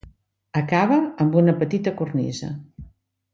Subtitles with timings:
[0.61, 2.51] Acaba amb una petita cornisa.